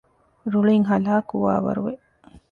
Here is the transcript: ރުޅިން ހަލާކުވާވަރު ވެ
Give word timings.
ރުޅިން 0.51 0.85
ހަލާކުވާވަރު 0.89 1.81
ވެ 1.85 1.93